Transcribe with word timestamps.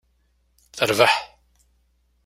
Terbeḥ. 0.77 1.13